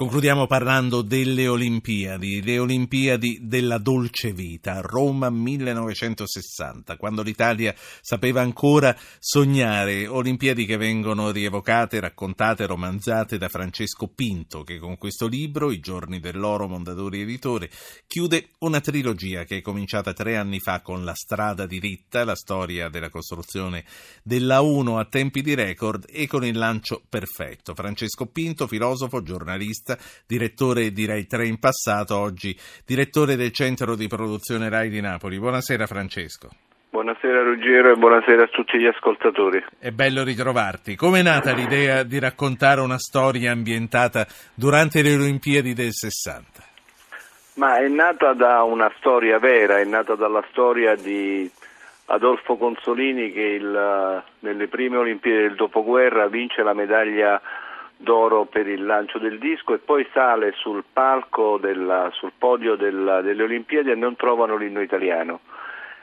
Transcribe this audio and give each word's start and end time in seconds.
Concludiamo 0.00 0.46
parlando 0.46 1.02
delle 1.02 1.46
Olimpiadi, 1.46 2.42
le 2.42 2.58
Olimpiadi 2.58 3.40
della 3.42 3.76
dolce 3.76 4.32
vita, 4.32 4.80
Roma 4.80 5.28
1960, 5.28 6.96
quando 6.96 7.20
l'Italia 7.20 7.74
sapeva 8.00 8.40
ancora 8.40 8.96
sognare, 9.18 10.06
Olimpiadi 10.06 10.64
che 10.64 10.78
vengono 10.78 11.30
rievocate, 11.30 12.00
raccontate, 12.00 12.64
romanzate 12.64 13.36
da 13.36 13.50
Francesco 13.50 14.06
Pinto, 14.06 14.62
che 14.62 14.78
con 14.78 14.96
questo 14.96 15.26
libro, 15.26 15.70
I 15.70 15.80
giorni 15.80 16.18
dell'oro, 16.18 16.66
Mondadori 16.66 17.20
Editore, 17.20 17.68
chiude 18.06 18.52
una 18.60 18.80
trilogia 18.80 19.44
che 19.44 19.58
è 19.58 19.60
cominciata 19.60 20.14
tre 20.14 20.38
anni 20.38 20.60
fa 20.60 20.80
con 20.80 21.04
La 21.04 21.14
strada 21.14 21.66
diritta, 21.66 22.24
la 22.24 22.36
storia 22.36 22.88
della 22.88 23.10
costruzione 23.10 23.84
della 24.22 24.62
1 24.62 24.98
a 24.98 25.04
tempi 25.04 25.42
di 25.42 25.54
record 25.54 26.06
e 26.08 26.26
con 26.26 26.42
il 26.42 26.56
lancio 26.56 27.02
perfetto. 27.06 27.74
Francesco 27.74 28.24
Pinto, 28.24 28.66
filosofo, 28.66 29.22
giornalista, 29.22 29.88
direttore 30.26 30.90
di 30.90 31.06
Rai 31.06 31.26
3 31.26 31.46
in 31.46 31.58
passato, 31.58 32.16
oggi 32.16 32.56
direttore 32.86 33.36
del 33.36 33.52
centro 33.52 33.96
di 33.96 34.06
produzione 34.06 34.68
Rai 34.68 34.88
di 34.88 35.00
Napoli. 35.00 35.38
Buonasera 35.38 35.86
Francesco. 35.86 36.48
Buonasera 36.90 37.44
Ruggero 37.44 37.92
e 37.92 37.96
buonasera 37.96 38.42
a 38.42 38.48
tutti 38.48 38.76
gli 38.76 38.86
ascoltatori. 38.86 39.64
È 39.78 39.90
bello 39.90 40.24
ritrovarti. 40.24 40.96
Come 40.96 41.20
è 41.20 41.22
nata 41.22 41.52
l'idea 41.52 42.02
di 42.02 42.18
raccontare 42.18 42.80
una 42.80 42.98
storia 42.98 43.52
ambientata 43.52 44.26
durante 44.54 45.00
le 45.00 45.14
Olimpiadi 45.14 45.72
del 45.72 45.92
60? 45.92 46.62
Ma 47.54 47.78
è 47.78 47.86
nata 47.86 48.32
da 48.32 48.64
una 48.64 48.92
storia 48.98 49.38
vera, 49.38 49.78
è 49.78 49.84
nata 49.84 50.16
dalla 50.16 50.44
storia 50.50 50.96
di 50.96 51.48
Adolfo 52.06 52.56
Consolini 52.56 53.30
che 53.30 53.40
il, 53.40 54.22
nelle 54.40 54.66
prime 54.66 54.96
Olimpiadi 54.96 55.42
del 55.42 55.54
dopoguerra 55.54 56.26
vince 56.26 56.62
la 56.62 56.74
medaglia 56.74 57.40
d'oro 58.00 58.46
per 58.46 58.66
il 58.66 58.84
lancio 58.84 59.18
del 59.18 59.38
disco 59.38 59.74
e 59.74 59.78
poi 59.78 60.06
sale 60.12 60.52
sul 60.56 60.84
palco, 60.90 61.58
della, 61.58 62.10
sul 62.12 62.32
podio 62.36 62.74
della, 62.74 63.20
delle 63.20 63.42
Olimpiadi 63.42 63.90
e 63.90 63.94
non 63.94 64.16
trovano 64.16 64.56
l'inno 64.56 64.80
italiano. 64.80 65.40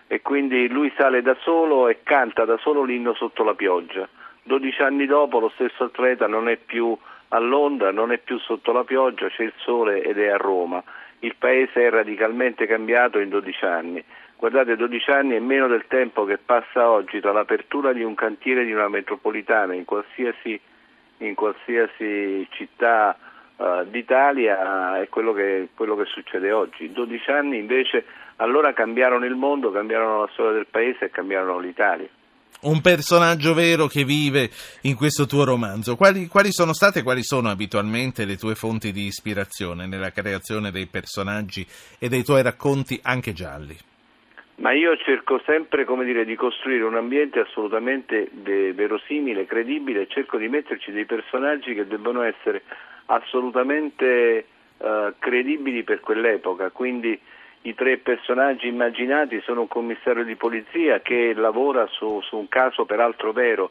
E 0.08 0.22
quindi 0.22 0.70
lui 0.70 0.94
sale 0.96 1.22
da 1.22 1.36
solo 1.42 1.88
e 1.88 2.00
canta 2.04 2.46
da 2.46 2.58
solo 2.58 2.84
l'inno 2.84 3.14
sotto 3.16 3.44
la 3.44 3.56
pioggia. 3.56 4.08
12 4.44 4.82
anni 4.82 5.06
dopo 5.06 5.40
lo 5.40 5.50
stesso 5.56 5.86
atleta 5.86 6.28
non 6.28 6.48
è 6.48 6.56
più 6.56 6.98
a 7.30 7.40
Londra, 7.40 7.92
non 7.92 8.12
è 8.12 8.20
più 8.20 8.38
sotto 8.40 8.72
la 8.72 8.84
pioggia, 8.84 9.28
c'è 9.28 9.44
il 9.44 9.54
sole 9.58 10.02
ed 10.02 10.18
è 10.20 10.28
a 10.28 10.38
Roma. 10.38 10.82
Il 11.20 11.36
paese 11.36 11.88
è 11.88 11.90
radicalmente 11.90 12.68
cambiato 12.68 13.20
in 13.20 13.30
12 13.30 13.66
anni. 13.66 14.04
Guardate, 14.38 14.76
12 14.76 15.10
anni 15.12 15.36
è 15.36 15.40
meno 15.40 15.68
del 15.68 15.86
tempo 15.88 16.24
che 16.24 16.38
passa 16.38 16.90
oggi 16.90 17.20
tra 17.20 17.32
l'apertura 17.32 17.92
di 17.92 18.04
un 18.04 18.14
cantiere 18.14 18.64
di 18.66 18.72
una 18.72 18.88
metropolitana 18.88 19.74
in 19.74 19.84
qualsiasi 19.84 20.62
in 21.20 21.36
qualsiasi 21.36 22.48
città 22.52 23.18
uh, 23.56 23.84
d'Italia 23.86 25.02
è 25.02 25.10
quello 25.10 25.34
che, 25.34 25.70
quello 25.76 25.96
che 25.96 26.06
succede 26.06 26.52
oggi. 26.52 26.92
12 26.92 27.32
anni 27.32 27.58
invece 27.58 28.06
allora 28.38 28.74
cambiarono 28.74 29.26
il 29.26 29.36
mondo, 29.36 29.72
cambiarono 29.72 30.22
la 30.22 30.30
storia 30.34 30.54
del 30.54 30.68
paese 30.70 31.06
e 31.06 31.10
cambiarono 31.10 31.60
l'Italia. 31.60 32.08
Un 32.60 32.82
personaggio 32.82 33.54
vero 33.54 33.86
che 33.86 34.04
vive 34.04 34.50
in 34.82 34.96
questo 34.96 35.28
tuo 35.28 35.44
romanzo. 35.44 35.96
Quali, 35.96 36.28
quali 36.28 36.52
sono 36.52 36.74
state 36.74 37.00
e 37.00 37.04
quali 37.04 37.24
sono 37.24 37.50
abitualmente 37.50 38.26
le 38.26 38.36
tue 38.36 38.56
fonti 38.56 38.92
di 38.92 39.06
ispirazione 39.06 39.86
nella 39.86 40.12
creazione 40.12 40.72
dei 40.72 40.88
personaggi 40.88 41.66
e 42.00 42.10
dei 42.10 42.24
tuoi 42.24 42.42
racconti 42.42 43.00
anche 43.04 43.34
gialli? 43.34 43.78
Ma 44.60 44.72
io 44.72 44.98
cerco 44.98 45.40
sempre 45.46 45.86
dire, 46.04 46.26
di 46.26 46.36
costruire 46.36 46.84
un 46.84 46.96
ambiente 46.96 47.40
assolutamente 47.40 48.28
verosimile, 48.34 49.46
credibile 49.46 50.08
cerco 50.08 50.38
di 50.38 50.48
metterci 50.48 50.92
dei 50.92 51.06
personaggi 51.06 51.76
che 51.76 51.86
debbano 51.86 52.24
essere 52.24 52.64
assolutamente 53.06 54.46
uh, 54.78 55.14
credibili 55.20 55.84
per 55.84 56.00
quell'epoca. 56.00 56.72
Quindi 56.72 57.20
i 57.62 57.76
tre 57.76 57.98
personaggi 57.98 58.68
immaginati 58.68 59.40
sono 59.42 59.62
un 59.62 59.68
commissario 59.68 60.24
di 60.24 60.36
polizia 60.36 61.02
che 61.02 61.34
lavora 61.36 61.86
su, 61.86 62.20
su 62.24 62.36
un 62.38 62.48
caso 62.48 62.86
peraltro 62.86 63.34
vero, 63.34 63.70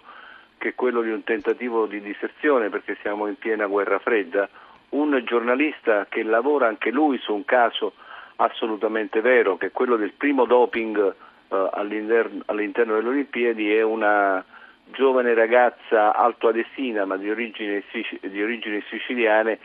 che 0.57 0.69
è 0.69 0.75
quello 0.77 1.03
di 1.03 1.11
un 1.11 1.25
tentativo 1.25 1.87
di 1.87 2.01
diserzione 2.01 2.69
perché 2.69 2.97
siamo 3.01 3.27
in 3.27 3.37
piena 3.37 3.67
guerra 3.67 3.99
fredda, 3.99 4.49
un 4.91 5.21
giornalista 5.25 6.07
che 6.09 6.23
lavora 6.23 6.69
anche 6.69 6.93
lui 6.93 7.19
su 7.19 7.35
un 7.35 7.45
caso 7.45 7.95
assolutamente 8.37 9.21
vero, 9.21 9.57
che 9.57 9.71
quello 9.71 9.97
del 9.97 10.13
primo 10.13 10.45
doping 10.45 11.15
eh, 11.49 11.69
all'interno, 11.73 12.43
all'interno 12.47 12.95
delle 12.95 13.09
Olimpiadi 13.09 13.73
è 13.73 13.83
una 13.83 14.45
giovane 14.93 15.35
ragazza 15.35 16.15
altoadesina 16.15 17.05
ma 17.05 17.17
di 17.17 17.29
origini, 17.29 17.83
di 18.21 18.43
origini 18.43 18.83
siciliane 18.89 19.59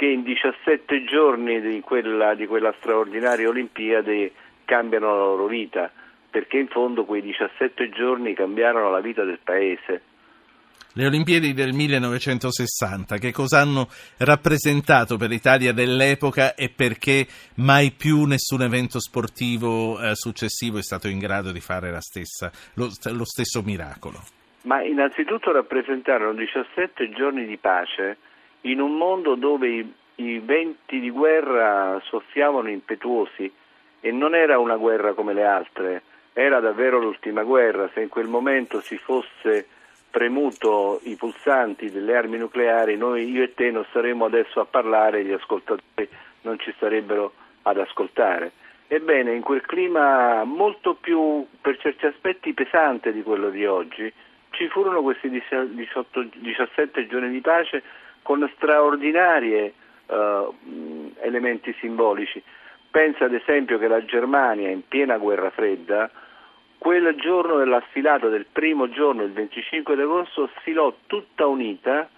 che 0.00 0.06
in 0.06 0.22
17 0.22 1.04
giorni 1.04 1.60
di 1.60 1.80
quella, 1.80 2.34
di 2.34 2.46
quella 2.46 2.72
straordinaria 2.78 3.48
Olimpiade 3.48 4.32
cambiano 4.64 5.08
la 5.08 5.24
loro 5.24 5.46
vita, 5.46 5.90
perché 6.30 6.56
in 6.56 6.68
fondo 6.68 7.04
quei 7.04 7.20
17 7.20 7.90
giorni 7.90 8.32
cambiarono 8.32 8.90
la 8.90 9.00
vita 9.00 9.24
del 9.24 9.40
paese. 9.44 10.00
Le 10.94 11.06
Olimpiadi 11.06 11.52
del 11.52 11.72
1960, 11.72 13.18
che 13.18 13.30
cosa 13.30 13.60
hanno 13.60 13.86
rappresentato 14.18 15.16
per 15.16 15.28
l'Italia 15.28 15.72
dell'epoca 15.72 16.54
e 16.54 16.68
perché 16.68 17.26
mai 17.56 17.92
più 17.92 18.24
nessun 18.24 18.62
evento 18.62 18.98
sportivo 18.98 20.00
eh, 20.00 20.16
successivo 20.16 20.78
è 20.78 20.82
stato 20.82 21.06
in 21.06 21.18
grado 21.18 21.52
di 21.52 21.60
fare 21.60 21.96
stessa, 22.00 22.50
lo, 22.74 22.90
lo, 23.12 23.24
stesso 23.24 23.62
miracolo? 23.62 24.18
Ma 24.62 24.82
innanzitutto 24.82 25.52
rappresentarono 25.52 26.34
17 26.34 27.10
giorni 27.10 27.46
di 27.46 27.56
pace 27.56 28.16
in 28.62 28.80
un 28.80 28.96
mondo 28.96 29.36
dove 29.36 29.68
i, 29.68 29.94
i 30.16 30.38
venti 30.40 30.98
di 30.98 31.10
guerra 31.10 32.00
soffiavano 32.04 32.68
impetuosi 32.68 33.50
e 34.00 34.10
non 34.10 34.34
era 34.34 34.58
una 34.58 34.76
guerra 34.76 35.12
come 35.12 35.34
le 35.34 35.44
altre, 35.44 36.02
era 36.32 36.60
davvero 36.60 36.98
l'ultima 36.98 37.42
guerra. 37.42 37.88
Se 37.94 38.00
in 38.00 38.08
quel 38.08 38.26
momento 38.26 38.80
si 38.80 38.96
fosse 38.96 39.66
premuto 40.10 41.00
i 41.04 41.14
pulsanti 41.16 41.90
delle 41.90 42.16
armi 42.16 42.36
nucleari, 42.36 42.96
noi, 42.96 43.30
io 43.30 43.42
e 43.42 43.54
te, 43.54 43.70
non 43.70 43.86
saremmo 43.92 44.24
adesso 44.24 44.60
a 44.60 44.64
parlare, 44.64 45.24
gli 45.24 45.32
ascoltatori 45.32 46.08
non 46.42 46.58
ci 46.58 46.72
starebbero 46.76 47.32
ad 47.62 47.78
ascoltare. 47.78 48.52
Ebbene, 48.88 49.32
in 49.32 49.42
quel 49.42 49.60
clima 49.60 50.42
molto 50.44 50.94
più, 50.94 51.46
per 51.60 51.78
certi 51.78 52.06
aspetti, 52.06 52.52
pesante 52.54 53.12
di 53.12 53.22
quello 53.22 53.50
di 53.50 53.64
oggi, 53.64 54.12
ci 54.50 54.68
furono 54.68 55.00
questi 55.02 55.30
18, 55.30 56.26
17 56.34 57.06
giorni 57.06 57.30
di 57.30 57.40
pace 57.40 57.82
con 58.22 58.50
straordinari 58.56 59.72
uh, 60.06 60.54
elementi 61.20 61.72
simbolici. 61.78 62.42
Pensa 62.90 63.26
ad 63.26 63.34
esempio 63.34 63.78
che 63.78 63.86
la 63.86 64.04
Germania, 64.04 64.68
in 64.68 64.86
piena 64.88 65.18
guerra 65.18 65.50
fredda, 65.50 66.10
quel 66.80 67.14
giorno 67.16 67.58
della 67.58 67.82
sfilata 67.90 68.28
del 68.28 68.46
primo 68.50 68.88
giorno, 68.88 69.22
il 69.22 69.32
25 69.32 70.00
agosto, 70.00 70.48
sfilò 70.56 70.94
tutta 71.06 71.46
unita 71.46 72.08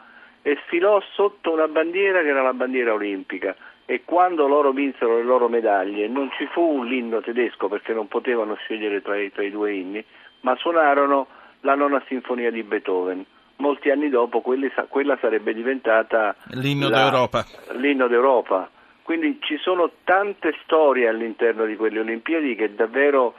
e 0.40 0.56
sfilò 0.66 1.02
sotto 1.14 1.50
una 1.50 1.66
bandiera 1.66 2.20
che 2.20 2.28
era 2.28 2.42
la 2.42 2.52
bandiera 2.52 2.92
olimpica 2.92 3.56
e 3.84 4.02
quando 4.04 4.46
loro 4.46 4.70
vinsero 4.70 5.16
le 5.16 5.24
loro 5.24 5.48
medaglie 5.48 6.06
non 6.06 6.30
ci 6.38 6.46
fu 6.46 6.84
l'inno 6.84 7.20
tedesco 7.20 7.66
perché 7.66 7.92
non 7.92 8.06
potevano 8.06 8.54
scegliere 8.54 9.02
tra 9.02 9.18
i, 9.18 9.32
tra 9.32 9.42
i 9.42 9.50
due 9.50 9.72
inni, 9.72 10.04
ma 10.42 10.54
suonarono 10.54 11.26
la 11.62 11.74
nona 11.74 12.00
sinfonia 12.06 12.52
di 12.52 12.62
Beethoven. 12.62 13.26
Molti 13.56 13.90
anni 13.90 14.10
dopo 14.10 14.42
quelli, 14.42 14.70
quella 14.88 15.18
sarebbe 15.20 15.54
diventata 15.54 16.36
l'inno 16.52 16.88
la, 16.88 17.00
d'Europa. 17.02 17.44
l'inno 17.72 18.06
d'Europa. 18.06 18.70
Quindi 19.02 19.38
ci 19.40 19.56
sono 19.56 19.90
tante 20.04 20.54
storie 20.62 21.08
all'interno 21.08 21.64
di 21.64 21.74
quelle 21.74 21.98
Olimpiadi 21.98 22.54
che 22.54 22.72
davvero 22.76 23.34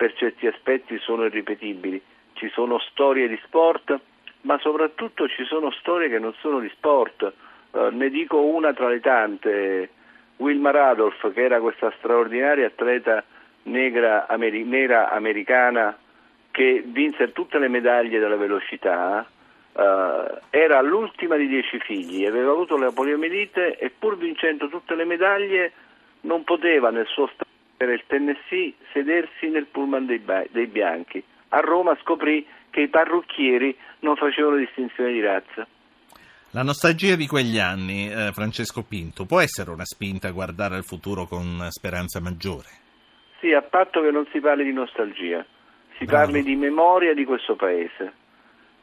per 0.00 0.14
certi 0.14 0.46
aspetti 0.46 0.98
sono 1.00 1.26
irripetibili. 1.26 2.00
Ci 2.32 2.48
sono 2.54 2.78
storie 2.78 3.28
di 3.28 3.38
sport, 3.44 4.00
ma 4.42 4.58
soprattutto 4.58 5.28
ci 5.28 5.44
sono 5.44 5.70
storie 5.72 6.08
che 6.08 6.18
non 6.18 6.32
sono 6.40 6.58
di 6.58 6.70
sport. 6.70 7.30
Uh, 7.72 7.88
ne 7.90 8.08
dico 8.08 8.40
una 8.40 8.72
tra 8.72 8.88
le 8.88 9.00
tante. 9.00 9.90
Wilma 10.38 10.70
Radolf, 10.70 11.30
che 11.34 11.42
era 11.42 11.60
questa 11.60 11.92
straordinaria 11.98 12.68
atleta 12.68 13.22
negra, 13.64 14.26
ameri- 14.26 14.64
nera 14.64 15.10
americana 15.10 15.94
che 16.50 16.82
vinse 16.82 17.32
tutte 17.32 17.58
le 17.58 17.68
medaglie 17.68 18.18
della 18.18 18.36
velocità, 18.36 19.28
uh, 19.72 19.80
era 20.48 20.80
l'ultima 20.80 21.36
di 21.36 21.46
dieci 21.46 21.78
figli, 21.78 22.24
aveva 22.24 22.52
avuto 22.52 22.78
la 22.78 22.90
poliomielite 22.90 23.76
e 23.76 23.90
pur 23.90 24.16
vincendo 24.16 24.66
tutte 24.68 24.94
le 24.94 25.04
medaglie 25.04 25.72
non 26.22 26.42
poteva 26.42 26.88
nel 26.88 27.06
suo 27.06 27.26
stato 27.26 27.49
per 27.80 27.88
il 27.88 28.02
Tennessee 28.06 28.74
sedersi 28.92 29.48
nel 29.48 29.64
pullman 29.64 30.04
dei, 30.04 30.22
dei 30.50 30.66
bianchi. 30.66 31.24
A 31.48 31.60
Roma 31.60 31.96
scoprì 32.02 32.46
che 32.68 32.82
i 32.82 32.88
parrucchieri 32.88 33.74
non 34.00 34.16
facevano 34.16 34.56
distinzione 34.56 35.12
di 35.12 35.22
razza. 35.22 35.66
La 36.50 36.62
nostalgia 36.62 37.16
di 37.16 37.26
quegli 37.26 37.58
anni, 37.58 38.10
eh, 38.12 38.32
Francesco 38.32 38.82
Pinto, 38.82 39.24
può 39.24 39.40
essere 39.40 39.70
una 39.70 39.86
spinta 39.86 40.28
a 40.28 40.32
guardare 40.32 40.74
al 40.74 40.84
futuro 40.84 41.24
con 41.24 41.68
speranza 41.70 42.20
maggiore? 42.20 42.68
Sì, 43.40 43.54
a 43.54 43.62
patto 43.62 44.02
che 44.02 44.10
non 44.10 44.26
si 44.30 44.40
parli 44.40 44.64
di 44.64 44.74
nostalgia, 44.74 45.42
si 45.96 46.04
Bravo. 46.04 46.24
parli 46.26 46.42
di 46.42 46.56
memoria 46.56 47.14
di 47.14 47.24
questo 47.24 47.56
paese, 47.56 48.12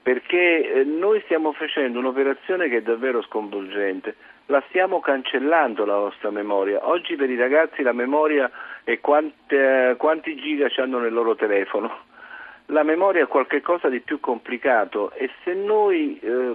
perché 0.01 0.73
eh, 0.73 0.83
noi 0.85 1.21
stiamo 1.25 1.51
facendo 1.53 1.99
un'operazione 1.99 2.67
che 2.67 2.77
è 2.77 2.81
davvero 2.81 3.21
sconvolgente. 3.21 4.15
la 4.47 4.63
stiamo 4.69 5.01
cancellando 5.01 5.85
la 5.85 5.97
nostra 5.97 6.31
memoria. 6.31 6.88
Oggi 6.88 7.15
per 7.15 7.29
i 7.29 7.35
ragazzi 7.35 7.83
la 7.83 7.91
memoria 7.91 8.49
è 8.88 9.01
quante, 9.01 9.95
quanti 9.98 10.38
giga 10.38 10.72
hanno 10.78 11.00
nel 11.00 11.12
loro 11.12 11.36
telefono. 11.36 11.94
La 12.68 12.84
memoria 12.84 13.24
è 13.24 13.28
qualcosa 13.28 13.89
di 13.89 14.00
più 14.00 14.22
complicato 14.22 15.12
e 15.12 15.30
se 15.44 15.54
noi 15.54 16.18
eh, 16.22 16.54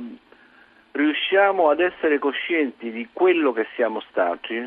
riusciamo 0.93 1.69
ad 1.69 1.81
essere 1.81 2.19
coscienti 2.19 2.91
di 2.91 3.07
quello 3.13 3.53
che 3.53 3.67
siamo 3.75 4.01
stati, 4.09 4.67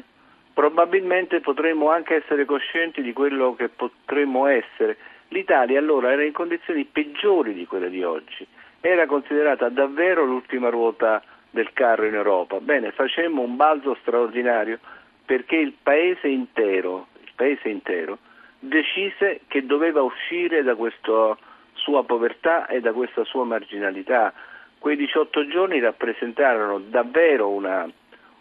probabilmente 0.53 1.39
potremmo 1.39 1.89
anche 1.89 2.17
essere 2.17 2.45
coscienti 2.45 3.01
di 3.01 3.13
quello 3.13 3.55
che 3.55 3.69
potremmo 3.69 4.45
essere. 4.45 4.97
L'Italia 5.29 5.79
allora 5.79 6.11
era 6.11 6.23
in 6.23 6.33
condizioni 6.33 6.85
peggiori 6.85 7.55
di 7.55 7.65
quelle 7.65 7.89
di 7.89 8.03
oggi, 8.03 8.45
era 8.79 9.07
considerata 9.07 9.69
davvero 9.69 10.23
l'ultima 10.23 10.69
ruota 10.69 11.19
del 11.49 11.73
carro 11.73 12.05
in 12.05 12.13
Europa. 12.13 12.59
Bene, 12.59 12.91
facemmo 12.91 13.41
un 13.41 13.55
balzo 13.55 13.97
straordinario 14.01 14.77
perché 15.25 15.55
il 15.55 15.73
paese 15.81 16.27
intero, 16.27 17.07
paese 17.35 17.69
intero 17.69 18.17
decise 18.59 19.41
che 19.47 19.65
doveva 19.65 20.01
uscire 20.01 20.63
da 20.63 20.75
questa 20.75 21.37
sua 21.73 22.03
povertà 22.03 22.67
e 22.67 22.81
da 22.81 22.93
questa 22.93 23.23
sua 23.23 23.43
marginalità. 23.43 24.33
Quei 24.79 24.95
18 24.95 25.47
giorni 25.47 25.79
rappresentarono 25.79 26.79
davvero 26.79 27.49
una, 27.49 27.87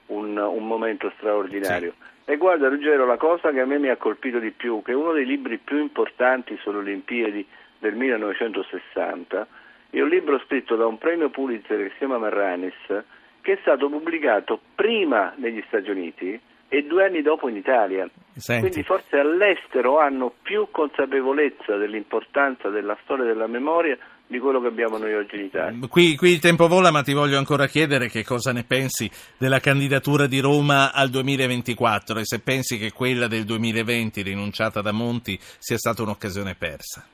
un, 0.06 0.36
un 0.36 0.66
momento 0.66 1.12
straordinario. 1.16 1.94
Sì. 1.98 2.12
E 2.32 2.36
guarda 2.36 2.68
Ruggero, 2.68 3.04
la 3.04 3.18
cosa 3.18 3.50
che 3.50 3.60
a 3.60 3.66
me 3.66 3.78
mi 3.78 3.88
ha 3.88 3.96
colpito 3.96 4.38
di 4.38 4.50
più, 4.50 4.82
che 4.82 4.94
uno 4.94 5.12
dei 5.12 5.26
libri 5.26 5.58
più 5.58 5.78
importanti 5.78 6.56
sulle 6.62 6.78
Olimpiadi 6.78 7.46
del 7.78 7.94
1960 7.94 9.46
è 9.90 10.00
un 10.00 10.08
libro 10.08 10.38
scritto 10.40 10.74
da 10.74 10.86
un 10.86 10.98
premio 10.98 11.28
Pulitzer 11.28 11.78
che 11.78 11.90
si 11.90 11.98
chiama 11.98 12.18
Marranis, 12.18 12.74
che 13.42 13.52
è 13.52 13.58
stato 13.60 13.88
pubblicato 13.88 14.58
prima 14.74 15.34
negli 15.36 15.62
Stati 15.68 15.90
Uniti 15.90 16.40
e 16.68 16.82
due 16.84 17.04
anni 17.04 17.22
dopo 17.22 17.48
in 17.48 17.56
Italia. 17.56 18.08
Senti. 18.36 18.68
Quindi 18.68 18.82
forse 18.82 19.18
all'estero 19.18 19.98
hanno 19.98 20.32
più 20.42 20.68
consapevolezza 20.70 21.76
dell'importanza 21.76 22.68
della 22.68 22.96
storia 23.02 23.24
della 23.24 23.46
memoria 23.46 23.96
di 24.26 24.38
quello 24.38 24.60
che 24.60 24.68
abbiamo 24.68 24.96
noi 24.96 25.14
oggi 25.14 25.36
in 25.36 25.44
Italia. 25.44 25.88
Qui, 25.88 26.16
qui, 26.16 26.30
il 26.32 26.40
tempo 26.40 26.66
vola, 26.66 26.90
ma 26.90 27.02
ti 27.02 27.12
voglio 27.12 27.38
ancora 27.38 27.66
chiedere 27.66 28.08
che 28.08 28.24
cosa 28.24 28.52
ne 28.52 28.64
pensi 28.64 29.10
della 29.38 29.60
candidatura 29.60 30.26
di 30.26 30.40
Roma 30.40 30.92
al 30.92 31.10
2024 31.10 32.18
e 32.18 32.24
se 32.24 32.40
pensi 32.40 32.78
che 32.78 32.90
quella 32.90 33.28
del 33.28 33.44
2020 33.44 34.22
rinunciata 34.22 34.80
da 34.80 34.92
Monti 34.92 35.38
sia 35.38 35.76
stata 35.76 36.02
un'occasione 36.02 36.54
persa. 36.54 37.06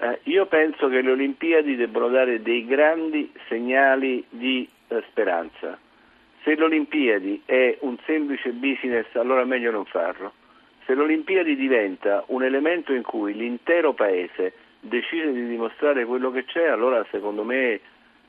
Eh, 0.00 0.20
io 0.24 0.46
penso 0.46 0.88
che 0.88 1.00
le 1.00 1.10
Olimpiadi 1.10 1.76
debbano 1.76 2.08
dare 2.08 2.42
dei 2.42 2.64
grandi 2.64 3.32
segnali 3.48 4.24
di 4.28 4.68
eh, 4.88 5.02
speranza. 5.10 5.78
Se 6.42 6.56
l'Olimpiadi 6.56 7.42
è 7.44 7.76
un 7.80 7.96
semplice 8.06 8.50
business, 8.50 9.06
allora 9.14 9.44
meglio 9.44 9.70
non 9.70 9.84
farlo. 9.84 10.32
Se 10.86 10.94
l'Olimpiadi 10.94 11.54
diventa 11.54 12.24
un 12.28 12.42
elemento 12.42 12.92
in 12.92 13.02
cui 13.02 13.34
l'intero 13.34 13.92
paese 13.92 14.54
decide 14.80 15.32
di 15.32 15.46
dimostrare 15.46 16.06
quello 16.06 16.30
che 16.30 16.44
c'è, 16.44 16.66
allora 16.66 17.04
secondo 17.10 17.44
me 17.44 17.80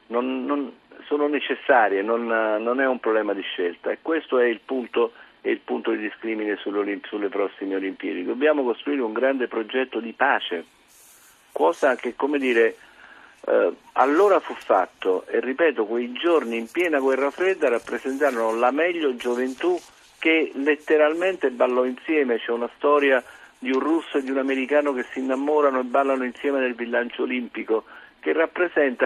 non, 0.08 0.46
non, 0.46 0.74
sono 1.08 1.28
necessarie, 1.28 2.02
non, 2.02 2.26
non, 2.26 2.82
è 2.82 2.86
un 2.86 3.00
problema 3.00 3.34
di 3.34 3.42
scelta 3.42 3.92
e 3.92 4.00
questo 4.02 4.40
è 4.40 4.46
il 4.46 4.60
punto, 4.64 5.14
è 5.40 5.50
il 5.50 5.60
punto 5.60 5.92
di 5.92 5.98
discrimine 5.98 6.58
sulle 6.58 7.30
prossime 7.30 7.76
Olimpiadi. 7.76 8.26
Dobbiamo 8.26 8.64
costruire 8.64 9.02
un 9.02 9.14
grande 9.14 9.48
progetto 9.48 10.00
di 10.00 10.12
pace, 10.12 10.66
cosa 11.54 11.96
che, 11.96 12.16
come 12.16 12.38
dire, 12.38 12.76
eh, 13.48 13.74
allora 13.94 14.40
fu 14.40 14.54
fatto 14.54 15.26
e 15.28 15.40
ripeto, 15.40 15.86
quei 15.86 16.12
giorni 16.12 16.58
in 16.58 16.70
piena 16.70 17.00
guerra 17.00 17.32
fredda 17.32 17.70
rappresentarono 17.70 18.56
la 18.56 18.72
meglio 18.72 19.16
gioventù 19.16 19.80
che 20.20 20.52
letteralmente 20.54 21.50
ballò 21.50 21.84
insieme, 21.84 22.38
c'è 22.38 22.52
una 22.52 22.70
storia 22.76 23.24
di 23.58 23.72
un 23.72 23.80
russo 23.80 24.18
e 24.18 24.24
di 24.24 24.30
un 24.30 24.38
americano 24.38 24.94
che 24.94 25.06
si 25.12 25.20
innamorano 25.20 25.80
e 25.80 25.84
ballano 25.84 26.24
insieme 26.24 26.60
nel 26.60 26.76
bilancio 26.76 27.24
olimpico, 27.24 27.86
che 28.20 28.32
rappresenta 28.34 29.06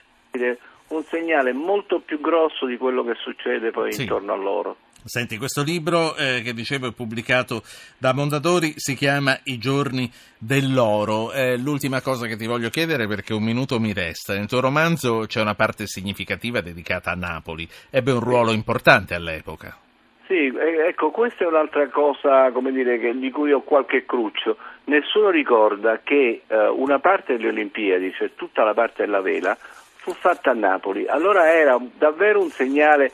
un 0.87 1.03
segnale 1.05 1.53
molto 1.53 1.99
più 1.99 2.19
grosso 2.19 2.65
di 2.65 2.77
quello 2.77 3.03
che 3.03 3.15
succede 3.15 3.71
poi 3.71 3.93
sì. 3.93 4.01
intorno 4.01 4.33
a 4.33 4.35
loro. 4.35 4.77
Senti, 5.07 5.37
questo 5.37 5.61
libro 5.61 6.15
eh, 6.15 6.41
che 6.43 6.51
dicevo 6.51 6.87
è 6.87 6.91
pubblicato 6.91 7.61
da 7.99 8.11
Mondadori 8.11 8.73
si 8.75 8.95
chiama 8.95 9.37
I 9.43 9.59
giorni 9.59 10.11
dell'oro. 10.39 11.31
Eh, 11.31 11.57
l'ultima 11.57 12.01
cosa 12.01 12.25
che 12.25 12.35
ti 12.35 12.47
voglio 12.47 12.69
chiedere 12.69 13.05
perché 13.05 13.35
un 13.35 13.43
minuto 13.43 13.79
mi 13.79 13.93
resta. 13.93 14.33
Nel 14.33 14.47
tuo 14.47 14.61
romanzo 14.61 15.25
c'è 15.27 15.41
una 15.41 15.53
parte 15.53 15.85
significativa 15.85 16.59
dedicata 16.61 17.11
a 17.11 17.15
Napoli. 17.15 17.67
Ebbe 17.91 18.13
un 18.13 18.19
ruolo 18.19 18.51
importante 18.51 19.13
all'epoca. 19.13 19.77
Sì, 20.25 20.51
ecco, 20.87 21.11
questa 21.11 21.43
è 21.43 21.47
un'altra 21.47 21.87
cosa 21.89 22.49
dire, 22.71 22.97
che, 22.97 23.15
di 23.15 23.29
cui 23.29 23.51
ho 23.51 23.61
qualche 23.61 24.07
cruccio. 24.07 24.57
Nessuno 24.85 25.29
ricorda 25.29 25.99
che 26.03 26.41
eh, 26.47 26.67
una 26.69 26.97
parte 26.97 27.33
delle 27.33 27.49
Olimpiadi, 27.49 28.11
cioè 28.17 28.31
tutta 28.33 28.63
la 28.63 28.73
parte 28.73 29.05
della 29.05 29.21
vela, 29.21 29.55
fu 29.97 30.13
fatta 30.13 30.49
a 30.49 30.55
Napoli. 30.55 31.05
Allora 31.05 31.53
era 31.53 31.79
davvero 31.95 32.41
un 32.41 32.49
segnale 32.49 33.11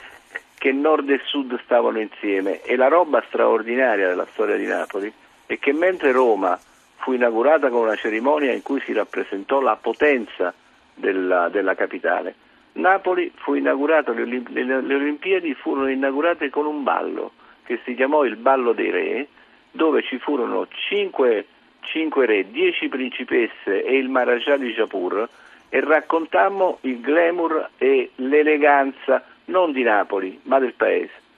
che 0.62 0.72
nord 0.72 1.10
e 1.10 1.20
sud 1.24 1.60
stavano 1.64 2.00
insieme. 2.00 2.62
E 2.62 2.76
la 2.76 2.88
roba 2.88 3.24
straordinaria 3.26 4.08
della 4.08 4.28
storia 4.30 4.58
di 4.58 4.68
Napoli 4.68 5.12
è 5.48 5.58
che 5.58 5.74
mentre 5.74 6.12
Roma 6.12 6.56
fu 6.98 7.14
inaugurata 7.14 7.70
con 7.70 7.82
una 7.82 7.96
cerimonia 7.96 8.52
in 8.52 8.62
cui 8.62 8.80
si 8.82 8.94
rappresentò 8.94 9.60
la 9.60 9.76
potenza 9.76 10.54
della, 10.94 11.50
della 11.50 11.74
capitale, 11.74 12.36
Napoli 12.74 13.32
fu 13.38 13.56
inaugurato, 13.56 14.14
le, 14.14 14.44
le, 14.50 14.76
Olimpiadi 14.76 15.56
furono 15.56 15.90
inaugurate 15.90 16.52
con 16.52 16.68
un 16.68 16.84
ballo 16.84 17.32
che 17.64 17.80
si 17.84 17.96
chiamò 17.96 18.24
il 18.24 18.36
Ballo 18.36 18.74
dei 18.74 18.92
Re, 18.92 19.28
dove 19.72 20.04
ci 20.04 20.20
furono 20.20 20.68
cinque, 20.70 21.48
cinque 21.80 22.28
re, 22.28 22.52
dieci 22.52 22.88
principesse 22.88 23.84
e 23.84 23.98
il 23.98 24.10
Maharaja 24.10 24.58
di 24.58 24.74
Jaipur 24.74 25.28
e 25.70 25.80
raccontammo 25.80 26.78
il 26.82 27.02
glamour 27.02 27.70
e 27.80 28.12
l'eleganza 28.18 29.26
non 29.52 29.72
di 29.72 29.84
Napoli 29.84 30.40
ma 30.44 30.58
del 30.58 30.74
paese. 30.74 31.30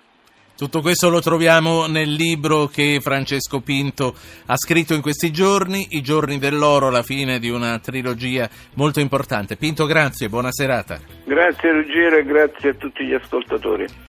Tutto 0.56 0.82
questo 0.82 1.10
lo 1.10 1.20
troviamo 1.20 1.88
nel 1.88 2.12
libro 2.12 2.68
che 2.68 3.00
Francesco 3.02 3.60
Pinto 3.62 4.14
ha 4.46 4.56
scritto 4.56 4.94
in 4.94 5.02
questi 5.02 5.32
giorni, 5.32 5.88
I 5.90 6.02
giorni 6.02 6.38
dell'oro, 6.38 6.92
la 6.92 7.02
fine 7.02 7.40
di 7.40 7.50
una 7.50 7.80
trilogia 7.80 8.48
molto 8.76 9.00
importante. 9.00 9.58
Pinto, 9.58 9.88
grazie, 9.88 10.30
buona 10.30 10.52
serata. 10.52 11.00
Grazie 11.26 11.72
Ruggero 11.72 12.18
e 12.18 12.24
grazie 12.24 12.70
a 12.70 12.74
tutti 12.76 13.04
gli 13.04 13.14
ascoltatori. 13.14 13.86